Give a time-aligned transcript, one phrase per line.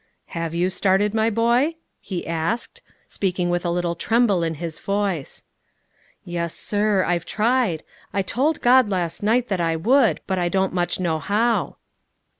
[0.33, 5.43] "Have you started, my boy?" he asked, speaking with a little tremble in his voice.
[6.25, 10.73] "Yes, sir, I've tried; I told God last night that I would, but I don't
[10.73, 11.75] much know how."